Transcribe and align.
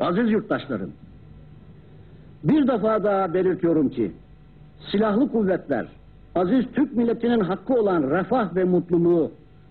Aziz 0.00 0.30
yurttaşlarım, 0.30 0.92
bir 2.44 2.68
defa 2.68 3.04
daha 3.04 3.34
belirtiyorum 3.34 3.88
ki 3.88 4.12
silahlı 4.90 5.32
kuvvetler 5.32 5.86
aziz 6.34 6.64
Türk 6.74 6.96
milletinin 6.96 7.40
hakkı 7.40 7.74
olan 7.74 8.02
refah 8.02 8.56
ve 8.56 8.64
mutluluğu, 8.64 9.30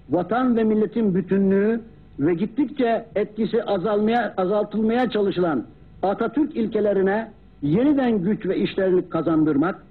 vatan 0.09 0.57
ve 0.57 0.63
milletin 0.63 1.15
bütünlüğü 1.15 1.81
ve 2.19 2.33
gittikçe 2.33 3.05
etkisi 3.15 3.63
azalmaya 3.63 4.33
azaltılmaya 4.37 5.09
çalışılan 5.09 5.65
Atatürk 6.03 6.55
ilkelerine 6.55 7.31
yeniden 7.61 8.19
güç 8.19 8.45
ve 8.45 8.57
işlevlik 8.57 9.11
kazandırmak, 9.11 9.83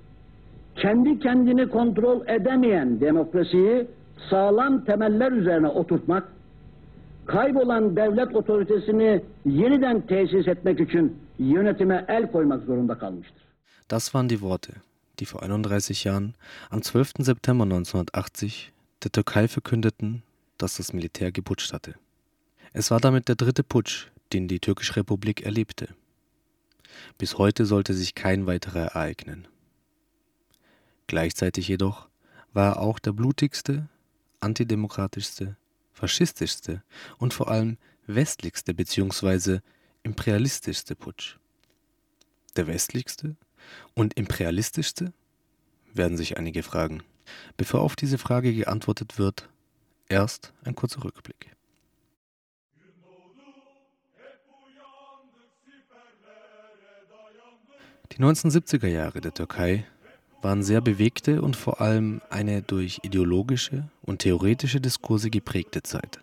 kendi 0.76 1.20
kendini 1.20 1.68
kontrol 1.68 2.26
edemeyen 2.26 3.00
demokrasiyi 3.00 3.86
sağlam 4.30 4.84
temeller 4.84 5.32
üzerine 5.32 5.68
oturtmak, 5.68 6.24
kaybolan 7.26 7.96
devlet 7.96 8.36
otoritesini 8.36 9.24
yeniden 9.44 10.06
tesis 10.06 10.48
etmek 10.48 10.80
için 10.80 11.22
yönetime 11.38 12.04
el 12.08 12.32
koymak 12.32 12.64
zorunda 12.64 12.98
kalmıştır. 12.98 13.42
Das 13.90 14.14
waren 14.14 14.28
die 14.28 14.38
Worte, 14.38 14.72
die 15.18 15.26
vor 15.26 15.42
31 15.42 16.04
Jahren, 16.04 16.34
am 16.70 16.82
12. 16.82 17.12
September 17.18 17.64
1980, 17.64 18.72
der 19.04 19.12
Türkei 19.12 19.48
verkündeten, 19.48 20.22
dass 20.58 20.76
das 20.76 20.92
Militär 20.92 21.32
geputscht 21.32 21.72
hatte. 21.72 21.94
Es 22.72 22.90
war 22.90 23.00
damit 23.00 23.28
der 23.28 23.36
dritte 23.36 23.62
Putsch, 23.62 24.06
den 24.32 24.48
die 24.48 24.60
Türkische 24.60 24.96
Republik 24.96 25.42
erlebte. 25.46 25.88
Bis 27.18 27.38
heute 27.38 27.64
sollte 27.66 27.94
sich 27.94 28.14
kein 28.14 28.46
weiterer 28.46 28.80
ereignen. 28.80 29.46
Gleichzeitig 31.06 31.68
jedoch 31.68 32.08
war 32.52 32.72
er 32.72 32.80
auch 32.80 32.98
der 32.98 33.12
blutigste, 33.12 33.88
antidemokratischste, 34.40 35.56
faschistischste 35.96 36.82
und 37.18 37.32
vor 37.32 37.50
allem 37.50 37.78
westlichste 38.06 38.74
bzw. 38.74 39.60
imperialistischste 40.02 40.94
Putsch. 40.94 41.38
Der 42.56 42.66
westlichste 42.66 43.36
und 43.94 44.14
imperialistischste? 44.14 45.12
Werden 45.94 46.18
sich 46.18 46.36
einige 46.36 46.62
fragen. 46.62 47.02
Bevor 47.56 47.80
auf 47.80 47.96
diese 47.96 48.18
Frage 48.18 48.54
geantwortet 48.54 49.18
wird, 49.18 49.48
erst 50.08 50.52
ein 50.64 50.74
kurzer 50.74 51.02
Rückblick. 51.02 51.56
Die 58.12 58.18
1970er 58.18 58.86
Jahre 58.86 59.20
der 59.22 59.32
Türkei 59.32 59.86
waren 60.46 60.62
sehr 60.62 60.80
bewegte 60.80 61.42
und 61.42 61.56
vor 61.56 61.80
allem 61.80 62.20
eine 62.30 62.62
durch 62.62 63.00
ideologische 63.02 63.88
und 64.02 64.20
theoretische 64.20 64.80
Diskurse 64.80 65.28
geprägte 65.28 65.82
Zeit. 65.82 66.20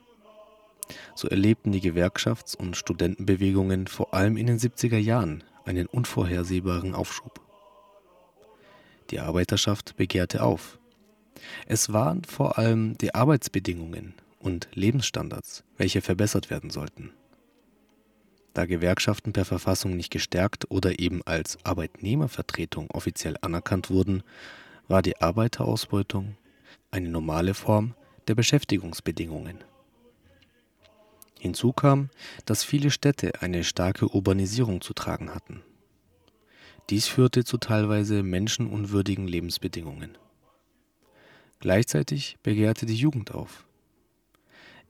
So 1.13 1.27
erlebten 1.27 1.73
die 1.73 1.81
Gewerkschafts- 1.81 2.55
und 2.55 2.77
Studentenbewegungen 2.77 3.85
vor 3.87 4.13
allem 4.13 4.37
in 4.37 4.47
den 4.47 4.59
70er 4.59 4.97
Jahren 4.97 5.43
einen 5.65 5.87
unvorhersehbaren 5.87 6.95
Aufschub. 6.95 7.41
Die 9.09 9.19
Arbeiterschaft 9.19 9.97
begehrte 9.97 10.41
auf. 10.41 10.79
Es 11.67 11.91
waren 11.91 12.23
vor 12.23 12.57
allem 12.57 12.97
die 12.97 13.13
Arbeitsbedingungen 13.13 14.13
und 14.39 14.69
Lebensstandards, 14.73 15.65
welche 15.75 15.99
verbessert 15.99 16.49
werden 16.49 16.69
sollten. 16.69 17.11
Da 18.53 18.65
Gewerkschaften 18.65 19.33
per 19.33 19.45
Verfassung 19.45 19.97
nicht 19.97 20.11
gestärkt 20.11 20.69
oder 20.69 20.99
eben 20.99 21.21
als 21.25 21.57
Arbeitnehmervertretung 21.63 22.89
offiziell 22.91 23.35
anerkannt 23.41 23.89
wurden, 23.89 24.23
war 24.87 25.01
die 25.01 25.19
Arbeiterausbeutung 25.19 26.37
eine 26.91 27.09
normale 27.09 27.55
Form 27.55 27.95
der 28.27 28.35
Beschäftigungsbedingungen. 28.35 29.63
Hinzu 31.39 31.73
kam, 31.73 32.09
dass 32.45 32.63
viele 32.63 32.91
Städte 32.91 33.41
eine 33.41 33.63
starke 33.63 34.07
Urbanisierung 34.07 34.81
zu 34.81 34.93
tragen 34.93 35.33
hatten. 35.33 35.61
Dies 36.89 37.07
führte 37.07 37.43
zu 37.43 37.57
teilweise 37.57 38.23
menschenunwürdigen 38.23 39.27
Lebensbedingungen. 39.27 40.17
Gleichzeitig 41.59 42.37
begehrte 42.43 42.85
die 42.85 42.95
Jugend 42.95 43.33
auf. 43.33 43.65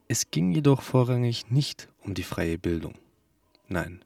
Es 0.06 0.30
ging 0.30 0.52
jedoch 0.52 0.82
vorrangig 0.82 1.50
nicht 1.50 1.88
um 2.02 2.14
die 2.14 2.24
freie 2.24 2.58
Bildung. 2.58 2.94
Nein. 3.74 4.04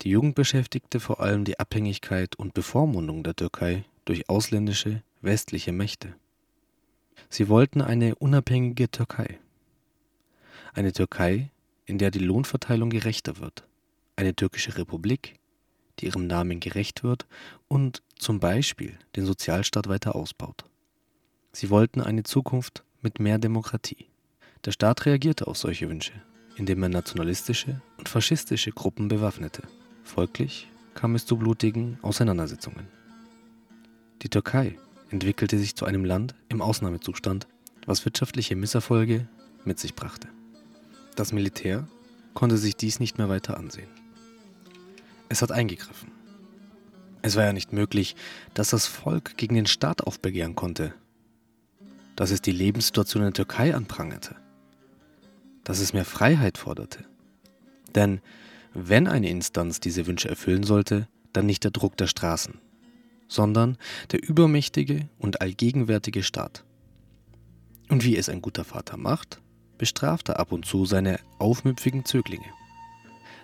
Die 0.00 0.08
Jugend 0.08 0.36
beschäftigte 0.36 1.00
vor 1.00 1.20
allem 1.20 1.44
die 1.44 1.60
Abhängigkeit 1.60 2.34
und 2.34 2.54
Bevormundung 2.54 3.22
der 3.22 3.36
Türkei 3.36 3.84
durch 4.06 4.30
ausländische, 4.30 5.02
westliche 5.20 5.70
Mächte. 5.70 6.14
Sie 7.28 7.50
wollten 7.50 7.82
eine 7.82 8.14
unabhängige 8.14 8.90
Türkei. 8.90 9.38
Eine 10.72 10.94
Türkei, 10.94 11.50
in 11.84 11.98
der 11.98 12.10
die 12.10 12.20
Lohnverteilung 12.20 12.88
gerechter 12.88 13.36
wird. 13.36 13.64
Eine 14.16 14.34
türkische 14.34 14.78
Republik, 14.78 15.34
die 15.98 16.06
ihrem 16.06 16.26
Namen 16.26 16.58
gerecht 16.58 17.04
wird 17.04 17.26
und 17.68 18.02
zum 18.18 18.40
Beispiel 18.40 18.98
den 19.14 19.26
Sozialstaat 19.26 19.88
weiter 19.88 20.16
ausbaut. 20.16 20.64
Sie 21.52 21.68
wollten 21.68 22.00
eine 22.00 22.22
Zukunft 22.22 22.82
mit 23.02 23.20
mehr 23.20 23.36
Demokratie. 23.36 24.06
Der 24.64 24.72
Staat 24.72 25.04
reagierte 25.04 25.46
auf 25.46 25.58
solche 25.58 25.90
Wünsche, 25.90 26.14
indem 26.56 26.82
er 26.82 26.88
nationalistische 26.88 27.80
und 27.98 28.08
faschistische 28.08 28.72
Gruppen 28.72 29.08
bewaffnete. 29.08 29.62
Folglich 30.02 30.68
kam 30.94 31.14
es 31.14 31.26
zu 31.26 31.36
blutigen 31.36 31.98
Auseinandersetzungen. 32.02 32.88
Die 34.22 34.28
Türkei 34.28 34.76
entwickelte 35.10 35.58
sich 35.58 35.76
zu 35.76 35.84
einem 35.84 36.04
Land 36.04 36.34
im 36.48 36.62
Ausnahmezustand, 36.62 37.46
was 37.84 38.04
wirtschaftliche 38.04 38.56
Misserfolge 38.56 39.28
mit 39.64 39.78
sich 39.78 39.94
brachte. 39.94 40.28
Das 41.14 41.32
Militär 41.32 41.86
konnte 42.34 42.56
sich 42.56 42.76
dies 42.76 42.98
nicht 42.98 43.18
mehr 43.18 43.28
weiter 43.28 43.56
ansehen. 43.56 43.88
Es 45.28 45.42
hat 45.42 45.52
eingegriffen. 45.52 46.10
Es 47.22 47.36
war 47.36 47.44
ja 47.44 47.52
nicht 47.52 47.72
möglich, 47.72 48.14
dass 48.54 48.70
das 48.70 48.86
Volk 48.86 49.36
gegen 49.36 49.54
den 49.54 49.66
Staat 49.66 50.02
aufbegehren 50.02 50.54
konnte, 50.54 50.94
dass 52.14 52.30
es 52.30 52.40
die 52.40 52.52
Lebenssituation 52.52 53.22
in 53.22 53.28
der 53.28 53.34
Türkei 53.34 53.74
anprangerte, 53.74 54.36
dass 55.66 55.80
es 55.80 55.92
mehr 55.92 56.04
Freiheit 56.04 56.58
forderte. 56.58 57.04
Denn 57.96 58.20
wenn 58.72 59.08
eine 59.08 59.28
Instanz 59.28 59.80
diese 59.80 60.06
Wünsche 60.06 60.28
erfüllen 60.28 60.62
sollte, 60.62 61.08
dann 61.32 61.44
nicht 61.44 61.64
der 61.64 61.72
Druck 61.72 61.96
der 61.96 62.06
Straßen, 62.06 62.60
sondern 63.26 63.76
der 64.12 64.22
übermächtige 64.22 65.08
und 65.18 65.40
allgegenwärtige 65.40 66.22
Staat. 66.22 66.64
Und 67.88 68.04
wie 68.04 68.16
es 68.16 68.28
ein 68.28 68.42
guter 68.42 68.62
Vater 68.62 68.96
macht, 68.96 69.42
bestraft 69.76 70.28
er 70.28 70.38
ab 70.38 70.52
und 70.52 70.64
zu 70.64 70.86
seine 70.86 71.18
aufmüpfigen 71.40 72.04
Zöglinge. 72.04 72.46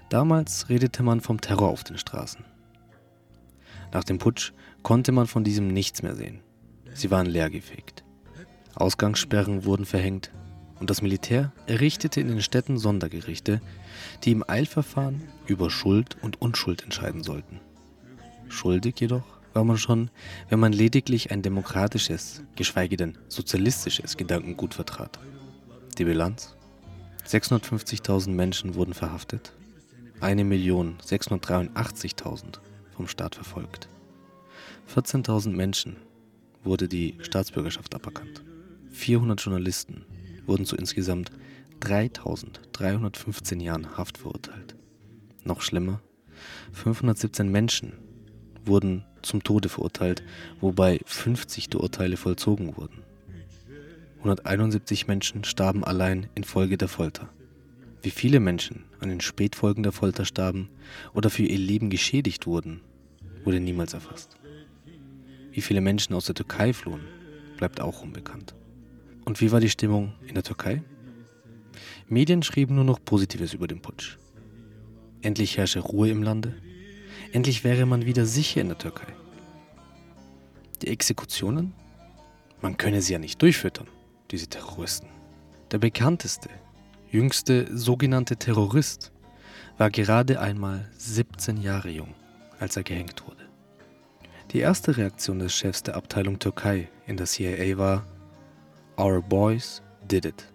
Damals 0.08 0.68
redete 0.68 1.02
man 1.02 1.20
vom 1.20 1.40
Terror 1.40 1.70
auf 1.70 1.82
den 1.82 1.98
Straßen. 1.98 2.44
Nach 3.92 4.04
dem 4.04 4.18
Putsch 4.18 4.52
konnte 4.84 5.10
man 5.10 5.26
von 5.26 5.42
diesem 5.42 5.66
nichts 5.66 6.02
mehr 6.02 6.14
sehen. 6.14 6.40
Sie 6.94 7.10
waren 7.10 7.26
leergefegt. 7.26 8.04
Ausgangssperren 8.76 9.64
wurden 9.64 9.86
verhängt 9.86 10.30
und 10.82 10.90
das 10.90 11.00
Militär 11.00 11.52
errichtete 11.68 12.20
in 12.20 12.26
den 12.26 12.42
Städten 12.42 12.76
Sondergerichte, 12.76 13.60
die 14.24 14.32
im 14.32 14.42
Eilverfahren 14.44 15.22
über 15.46 15.70
Schuld 15.70 16.16
und 16.22 16.42
Unschuld 16.42 16.82
entscheiden 16.82 17.22
sollten. 17.22 17.60
Schuldig 18.48 18.98
jedoch 18.98 19.22
war 19.52 19.62
man 19.62 19.78
schon, 19.78 20.10
wenn 20.48 20.58
man 20.58 20.72
lediglich 20.72 21.30
ein 21.30 21.40
demokratisches, 21.40 22.42
geschweige 22.56 22.96
denn 22.96 23.16
sozialistisches 23.28 24.16
Gedankengut 24.16 24.74
vertrat. 24.74 25.20
Die 25.98 26.04
Bilanz? 26.04 26.56
650.000 27.28 28.30
Menschen 28.30 28.74
wurden 28.74 28.92
verhaftet, 28.92 29.52
1.683.000 30.20 32.58
vom 32.96 33.06
Staat 33.06 33.36
verfolgt. 33.36 33.88
14.000 34.92 35.50
Menschen 35.50 35.94
wurde 36.64 36.88
die 36.88 37.18
Staatsbürgerschaft 37.20 37.94
aberkannt. 37.94 38.42
400 38.90 39.40
Journalisten 39.40 40.06
wurden 40.46 40.66
zu 40.66 40.76
insgesamt 40.76 41.30
3315 41.80 43.60
Jahren 43.60 43.96
Haft 43.96 44.18
verurteilt. 44.18 44.76
Noch 45.44 45.62
schlimmer, 45.62 46.00
517 46.72 47.50
Menschen 47.50 47.94
wurden 48.64 49.04
zum 49.22 49.42
Tode 49.42 49.68
verurteilt, 49.68 50.22
wobei 50.60 51.00
50 51.04 51.68
der 51.70 51.80
Urteile 51.80 52.16
vollzogen 52.16 52.76
wurden. 52.76 53.02
171 54.18 55.08
Menschen 55.08 55.42
starben 55.44 55.82
allein 55.82 56.28
infolge 56.34 56.78
der 56.78 56.88
Folter. 56.88 57.28
Wie 58.02 58.10
viele 58.10 58.40
Menschen 58.40 58.84
an 59.00 59.08
den 59.08 59.20
Spätfolgen 59.20 59.82
der 59.82 59.92
Folter 59.92 60.24
starben 60.24 60.68
oder 61.12 61.30
für 61.30 61.42
ihr 61.42 61.58
Leben 61.58 61.90
geschädigt 61.90 62.46
wurden, 62.46 62.80
wurde 63.44 63.60
niemals 63.60 63.94
erfasst. 63.94 64.36
Wie 65.50 65.60
viele 65.60 65.80
Menschen 65.80 66.14
aus 66.14 66.26
der 66.26 66.34
Türkei 66.34 66.72
flohen, 66.72 67.02
bleibt 67.56 67.80
auch 67.80 68.02
unbekannt. 68.02 68.54
Und 69.24 69.40
wie 69.40 69.52
war 69.52 69.60
die 69.60 69.70
Stimmung 69.70 70.14
in 70.26 70.34
der 70.34 70.42
Türkei? 70.42 70.82
Medien 72.08 72.42
schrieben 72.42 72.74
nur 72.74 72.84
noch 72.84 73.02
Positives 73.04 73.54
über 73.54 73.66
den 73.66 73.80
Putsch. 73.80 74.18
Endlich 75.22 75.56
herrsche 75.56 75.80
Ruhe 75.80 76.10
im 76.10 76.22
Lande. 76.22 76.54
Endlich 77.32 77.64
wäre 77.64 77.86
man 77.86 78.04
wieder 78.04 78.26
sicher 78.26 78.60
in 78.60 78.68
der 78.68 78.78
Türkei. 78.78 79.12
Die 80.82 80.88
Exekutionen? 80.88 81.72
Man 82.60 82.76
könne 82.76 83.00
sie 83.00 83.12
ja 83.12 83.18
nicht 83.18 83.40
durchfüttern 83.40 83.86
diese 84.32 84.46
Terroristen. 84.46 85.08
Der 85.70 85.78
bekannteste, 85.78 86.48
jüngste 87.10 87.68
sogenannte 87.76 88.36
Terrorist 88.36 89.12
war 89.78 89.90
gerade 89.90 90.40
einmal 90.40 90.90
17 90.96 91.60
Jahre 91.60 91.90
jung, 91.90 92.14
als 92.58 92.76
er 92.76 92.82
gehängt 92.82 93.24
wurde. 93.26 93.42
Die 94.52 94.60
erste 94.60 94.96
Reaktion 94.96 95.38
des 95.38 95.54
Chefs 95.54 95.82
der 95.82 95.96
Abteilung 95.96 96.38
Türkei 96.38 96.88
in 97.06 97.16
der 97.16 97.26
CIA 97.26 97.78
war, 97.78 98.06
Our 99.02 99.20
boys 99.20 99.82
did 100.08 100.24
it. 100.24 100.46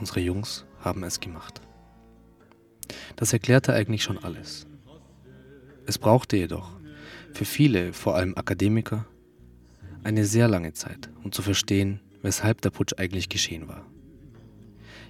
Unsere 0.00 0.18
Jungs 0.18 0.64
haben 0.80 1.04
es 1.04 1.20
gemacht. 1.20 1.60
Das 3.14 3.32
erklärte 3.32 3.72
eigentlich 3.72 4.02
schon 4.02 4.18
alles. 4.18 4.66
Es 5.86 5.96
brauchte 5.96 6.36
jedoch 6.36 6.72
für 7.32 7.44
viele, 7.44 7.92
vor 7.92 8.16
allem 8.16 8.36
Akademiker, 8.36 9.06
eine 10.02 10.24
sehr 10.24 10.48
lange 10.48 10.72
Zeit, 10.72 11.10
um 11.22 11.30
zu 11.30 11.42
verstehen, 11.42 12.00
weshalb 12.22 12.60
der 12.60 12.70
Putsch 12.70 12.94
eigentlich 12.98 13.28
geschehen 13.28 13.68
war. 13.68 13.86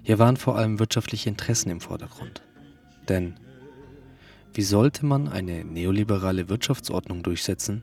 Hier 0.03 0.19
waren 0.19 0.37
vor 0.37 0.59
allem 0.59 0.79
wirtschaftliche 0.79 1.31
Interessen 1.31 1.71
im 1.71 1.81
Vordergrund. 1.81 2.43
Denn 3.09 3.37
wie 4.53 4.63
sollte 4.63 5.07
man 5.07 5.29
eine 5.29 5.65
neoliberale 5.65 6.51
Wirtschaftsordnung 6.51 7.23
durchsetzen, 7.23 7.83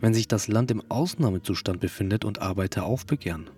wenn 0.00 0.14
sich 0.14 0.28
das 0.28 0.46
Land 0.46 0.70
im 0.70 0.80
Ausnahmezustand 0.88 1.80
befindet 1.80 2.24
und 2.24 2.40
Arbeiter 2.40 2.84
aufbegehren? 2.84 3.50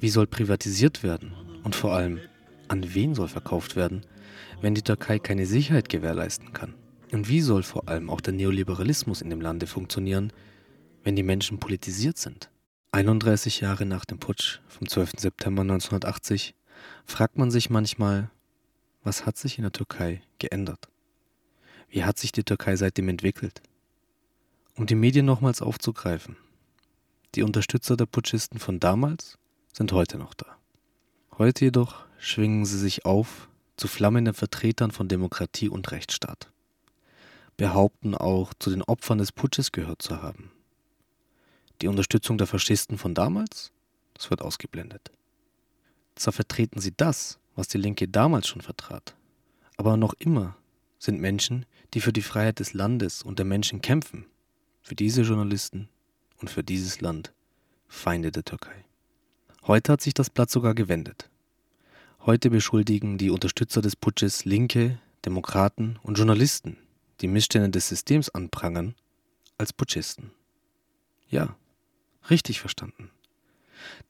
Wie 0.00 0.10
soll 0.10 0.26
privatisiert 0.26 1.02
werden 1.02 1.32
und 1.64 1.74
vor 1.74 1.92
allem 1.92 2.20
an 2.68 2.94
wen 2.94 3.14
soll 3.14 3.28
verkauft 3.28 3.74
werden, 3.74 4.02
wenn 4.60 4.74
die 4.74 4.82
Türkei 4.82 5.18
keine 5.18 5.46
Sicherheit 5.46 5.88
gewährleisten 5.88 6.52
kann? 6.52 6.74
Und 7.10 7.28
wie 7.28 7.40
soll 7.40 7.62
vor 7.62 7.88
allem 7.88 8.10
auch 8.10 8.20
der 8.20 8.34
Neoliberalismus 8.34 9.22
in 9.22 9.30
dem 9.30 9.40
Lande 9.40 9.66
funktionieren, 9.66 10.32
wenn 11.02 11.16
die 11.16 11.22
Menschen 11.22 11.58
politisiert 11.58 12.18
sind? 12.18 12.50
31 12.92 13.60
Jahre 13.60 13.86
nach 13.86 14.04
dem 14.04 14.18
Putsch 14.18 14.60
vom 14.68 14.88
12. 14.88 15.12
September 15.18 15.62
1980 15.62 16.54
fragt 17.04 17.36
man 17.38 17.50
sich 17.50 17.70
manchmal, 17.70 18.30
was 19.02 19.26
hat 19.26 19.36
sich 19.36 19.58
in 19.58 19.62
der 19.62 19.72
Türkei 19.72 20.22
geändert? 20.38 20.88
Wie 21.88 22.04
hat 22.04 22.18
sich 22.18 22.32
die 22.32 22.44
Türkei 22.44 22.76
seitdem 22.76 23.08
entwickelt? 23.08 23.62
Um 24.74 24.86
die 24.86 24.94
Medien 24.94 25.26
nochmals 25.26 25.62
aufzugreifen. 25.62 26.36
Die 27.34 27.42
Unterstützer 27.42 27.96
der 27.96 28.06
Putschisten 28.06 28.58
von 28.60 28.78
damals 28.78 29.37
sind 29.78 29.92
heute 29.92 30.18
noch 30.18 30.34
da. 30.34 30.58
Heute 31.38 31.66
jedoch 31.66 32.04
schwingen 32.18 32.66
sie 32.66 32.78
sich 32.78 33.04
auf 33.04 33.48
zu 33.76 33.86
flammenden 33.86 34.34
Vertretern 34.34 34.90
von 34.90 35.06
Demokratie 35.06 35.68
und 35.68 35.92
Rechtsstaat. 35.92 36.50
Behaupten 37.56 38.16
auch, 38.16 38.52
zu 38.58 38.70
den 38.70 38.82
Opfern 38.82 39.18
des 39.18 39.30
Putsches 39.30 39.70
gehört 39.70 40.02
zu 40.02 40.20
haben. 40.20 40.50
Die 41.80 41.86
Unterstützung 41.86 42.38
der 42.38 42.48
Faschisten 42.48 42.98
von 42.98 43.14
damals? 43.14 43.70
Das 44.14 44.30
wird 44.30 44.42
ausgeblendet. 44.42 45.12
Zwar 46.16 46.32
vertreten 46.32 46.80
sie 46.80 46.92
das, 46.96 47.38
was 47.54 47.68
die 47.68 47.78
Linke 47.78 48.08
damals 48.08 48.48
schon 48.48 48.62
vertrat, 48.62 49.14
aber 49.76 49.96
noch 49.96 50.14
immer 50.14 50.56
sind 50.98 51.20
Menschen, 51.20 51.66
die 51.94 52.00
für 52.00 52.12
die 52.12 52.22
Freiheit 52.22 52.58
des 52.58 52.74
Landes 52.74 53.22
und 53.22 53.38
der 53.38 53.46
Menschen 53.46 53.80
kämpfen, 53.80 54.26
für 54.82 54.96
diese 54.96 55.22
Journalisten 55.22 55.88
und 56.40 56.50
für 56.50 56.64
dieses 56.64 57.00
Land 57.00 57.32
Feinde 57.86 58.32
der 58.32 58.44
Türkei. 58.44 58.87
Heute 59.68 59.92
hat 59.92 60.00
sich 60.00 60.14
das 60.14 60.30
Blatt 60.30 60.50
sogar 60.50 60.74
gewendet. 60.74 61.30
Heute 62.26 62.50
beschuldigen 62.50 63.18
die 63.18 63.30
Unterstützer 63.30 63.80
des 63.80 63.94
Putsches 63.94 64.44
Linke, 64.44 64.98
Demokraten 65.24 66.00
und 66.02 66.18
Journalisten, 66.18 66.78
die 67.20 67.28
Missstände 67.28 67.70
des 67.70 67.88
Systems 67.88 68.28
anprangern, 68.30 68.96
als 69.56 69.72
Putschisten. 69.72 70.32
Ja, 71.30 71.54
richtig 72.28 72.60
verstanden. 72.60 73.10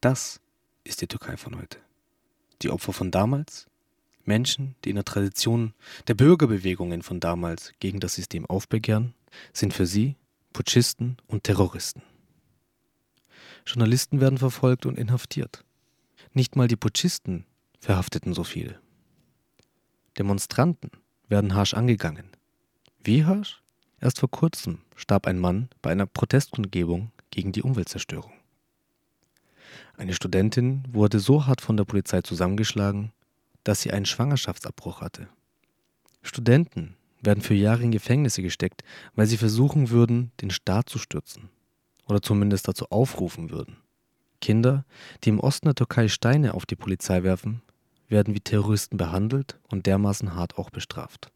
Das 0.01 0.39
ist 0.83 1.01
die 1.01 1.07
Türkei 1.07 1.37
von 1.37 1.55
heute 1.55 1.77
die 2.61 2.69
Opfer 2.69 2.93
von 2.93 3.11
damals, 3.11 3.67
Menschen, 4.25 4.75
die 4.83 4.89
in 4.89 4.95
der 4.95 5.05
Tradition 5.05 5.73
der 6.07 6.13
Bürgerbewegungen 6.13 7.01
von 7.01 7.19
damals 7.19 7.73
gegen 7.79 7.99
das 7.99 8.15
System 8.15 8.45
aufbegehren, 8.45 9.13
sind 9.53 9.73
für 9.73 9.85
sie 9.85 10.15
Putschisten 10.53 11.17
und 11.27 11.43
Terroristen. 11.43 12.01
Journalisten 13.69 14.19
werden 14.19 14.39
verfolgt 14.39 14.87
und 14.87 14.97
inhaftiert. 14.97 15.63
Nicht 16.33 16.55
mal 16.55 16.67
die 16.67 16.75
Putschisten 16.75 17.45
verhafteten 17.79 18.33
so 18.33 18.43
viele. 18.43 18.79
Demonstranten 20.17 20.89
werden 21.27 21.53
harsch 21.53 21.75
angegangen. 21.75 22.31
Wie 23.03 23.25
harsch? 23.25 23.61
Erst 24.01 24.19
vor 24.21 24.31
kurzem 24.31 24.79
starb 24.95 25.27
ein 25.27 25.37
Mann 25.37 25.69
bei 25.83 25.91
einer 25.91 26.07
Protestkundgebung 26.07 27.11
gegen 27.29 27.51
die 27.51 27.61
Umweltzerstörung. 27.61 28.33
Eine 29.97 30.15
Studentin 30.15 30.83
wurde 30.91 31.19
so 31.19 31.45
hart 31.45 31.61
von 31.61 31.77
der 31.77 31.85
Polizei 31.85 32.21
zusammengeschlagen, 32.23 33.11
dass 33.63 33.81
sie 33.81 33.91
einen 33.91 34.07
Schwangerschaftsabbruch 34.07 35.01
hatte. 35.01 35.29
Studenten 36.23 36.95
werden 37.21 37.43
für 37.43 37.53
Jahre 37.53 37.83
in 37.83 37.91
Gefängnisse 37.91 38.41
gesteckt, 38.41 38.83
weil 39.13 39.27
sie 39.27 39.37
versuchen 39.37 39.91
würden, 39.91 40.31
den 40.41 40.49
Staat 40.49 40.89
zu 40.89 40.97
stürzen 40.97 41.49
oder 42.09 42.21
zumindest 42.21 42.67
dazu 42.67 42.87
aufrufen 42.89 43.51
würden. 43.51 43.77
Kinder, 44.41 44.85
die 45.23 45.29
im 45.29 45.39
Osten 45.39 45.67
der 45.67 45.75
Türkei 45.75 46.07
Steine 46.07 46.53
auf 46.53 46.65
die 46.65 46.75
Polizei 46.75 47.23
werfen, 47.23 47.61
werden 48.07 48.33
wie 48.33 48.39
Terroristen 48.39 48.97
behandelt 48.97 49.59
und 49.69 49.85
dermaßen 49.85 50.33
hart 50.33 50.57
auch 50.57 50.69
bestraft. 50.69 51.31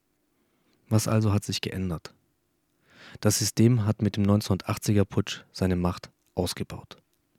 Was 0.90 1.08
also 1.08 1.32
hat 1.32 1.44
sich 1.44 1.62
geändert? 1.62 2.14
Das 3.22 3.40
System 3.40 3.86
hat 3.86 4.02
mit 4.02 4.18
dem 4.18 4.26
1980er 4.26 5.06
Putsch 5.06 5.42
seine 5.52 5.76
Macht 5.76 6.12
ausgebaut. 6.36 6.98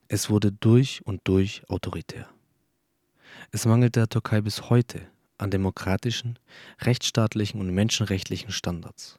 Es 0.08 0.30
wurde 0.30 0.52
durch 0.52 1.04
und 1.04 1.22
durch 1.24 1.62
autoritär. 1.68 2.28
Es 3.50 3.66
mangelt 3.66 3.96
der 3.96 4.08
Türkei 4.08 4.40
bis 4.40 4.70
heute 4.70 5.00
an 5.38 5.50
demokratischen, 5.50 6.38
rechtsstaatlichen 6.80 7.60
und 7.60 7.70
menschenrechtlichen 7.70 8.52
Standards. 8.52 9.18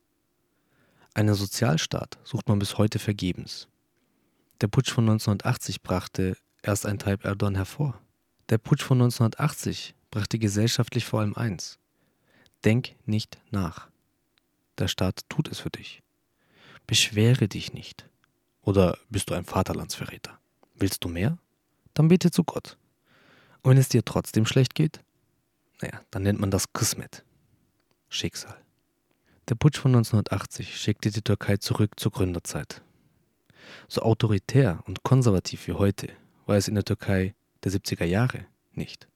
Einen 1.13 1.35
Sozialstaat 1.35 2.17
sucht 2.23 2.47
man 2.47 2.59
bis 2.59 2.77
heute 2.77 2.99
vergebens. 2.99 3.67
Der 4.61 4.67
Putsch 4.67 4.91
von 4.91 5.03
1980 5.03 5.81
brachte 5.81 6.37
erst 6.61 6.85
ein 6.85 6.97
Tayyip 6.97 7.25
Erdogan 7.25 7.55
hervor. 7.55 7.99
Der 8.49 8.57
Putsch 8.57 8.83
von 8.83 8.97
1980 8.97 9.95
brachte 10.11 10.39
gesellschaftlich 10.39 11.05
vor 11.05 11.19
allem 11.19 11.35
eins. 11.35 11.77
Denk 12.63 12.95
nicht 13.05 13.37
nach. 13.51 13.89
Der 14.77 14.87
Staat 14.87 15.21
tut 15.29 15.49
es 15.49 15.59
für 15.59 15.69
dich. 15.69 16.01
Beschwere 16.87 17.47
dich 17.47 17.73
nicht. 17.73 18.09
Oder 18.61 18.97
bist 19.09 19.29
du 19.29 19.33
ein 19.33 19.45
Vaterlandsverräter? 19.45 20.39
Willst 20.73 21.03
du 21.03 21.09
mehr? 21.09 21.37
Dann 21.93 22.07
bete 22.07 22.31
zu 22.31 22.43
Gott. 22.43 22.77
Und 23.61 23.71
wenn 23.71 23.77
es 23.77 23.89
dir 23.89 24.05
trotzdem 24.05 24.45
schlecht 24.45 24.73
geht, 24.73 25.01
naja, 25.81 26.01
dann 26.11 26.23
nennt 26.23 26.39
man 26.39 26.51
das 26.51 26.71
Kismet. 26.71 27.25
Schicksal. 28.09 28.57
Der 29.49 29.55
Putsch 29.55 29.77
von 29.77 29.91
1980 29.91 30.77
schickte 30.77 31.11
die 31.11 31.21
Türkei 31.21 31.57
zurück 31.57 31.99
zur 31.99 32.11
Gründerzeit. 32.11 32.81
So 33.87 34.01
autoritär 34.01 34.83
und 34.85 35.03
konservativ 35.03 35.67
wie 35.67 35.73
heute 35.73 36.09
war 36.45 36.57
es 36.57 36.67
in 36.67 36.75
der 36.75 36.85
Türkei 36.85 37.35
der 37.63 37.71
70er 37.71 38.05
Jahre 38.05 38.45
nicht. 38.73 39.07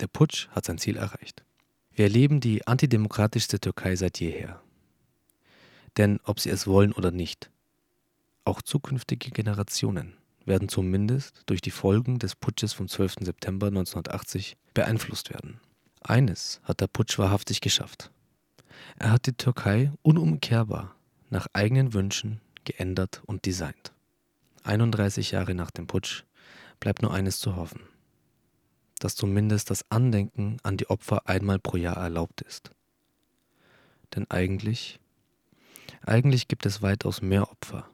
Der 0.00 0.06
Putsch 0.06 0.48
hat 0.48 0.64
sein 0.64 0.78
Ziel 0.78 0.96
erreicht. 0.96 1.44
Wir 1.92 2.06
erleben 2.06 2.40
die 2.40 2.66
antidemokratischste 2.66 3.60
Türkei 3.60 3.96
seit 3.96 4.20
jeher. 4.20 4.60
Denn 5.96 6.20
ob 6.24 6.40
sie 6.40 6.50
es 6.50 6.66
wollen 6.66 6.92
oder 6.92 7.10
nicht, 7.10 7.50
auch 8.44 8.62
zukünftige 8.62 9.30
Generationen 9.30 10.14
werden 10.46 10.68
zumindest 10.68 11.42
durch 11.46 11.60
die 11.60 11.70
Folgen 11.70 12.18
des 12.18 12.34
Putsches 12.34 12.72
vom 12.72 12.88
12. 12.88 13.16
September 13.20 13.66
1980 13.66 14.56
beeinflusst 14.72 15.30
werden. 15.30 15.60
Eines 16.00 16.60
hat 16.64 16.80
der 16.80 16.86
Putsch 16.86 17.18
wahrhaftig 17.18 17.60
geschafft. 17.60 18.10
Er 18.96 19.12
hat 19.12 19.26
die 19.26 19.34
Türkei 19.34 19.92
unumkehrbar 20.02 20.94
nach 21.28 21.46
eigenen 21.52 21.92
Wünschen 21.92 22.40
geändert 22.70 23.22
und 23.26 23.46
designt. 23.46 23.92
31 24.62 25.32
Jahre 25.32 25.54
nach 25.54 25.70
dem 25.72 25.86
Putsch 25.86 26.22
bleibt 26.78 27.02
nur 27.02 27.12
eines 27.12 27.40
zu 27.40 27.56
hoffen, 27.56 27.80
dass 29.00 29.16
zumindest 29.16 29.70
das 29.70 29.84
Andenken 29.90 30.58
an 30.62 30.76
die 30.76 30.88
Opfer 30.88 31.28
einmal 31.28 31.58
pro 31.58 31.76
Jahr 31.76 31.96
erlaubt 31.96 32.42
ist. 32.42 32.70
Denn 34.14 34.30
eigentlich, 34.30 35.00
eigentlich 36.02 36.46
gibt 36.46 36.64
es 36.64 36.80
weitaus 36.80 37.22
mehr 37.22 37.50
Opfer, 37.50 37.88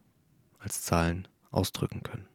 als 0.58 0.82
Zahlen 0.82 1.26
ausdrücken 1.50 2.02
können. 2.02 2.28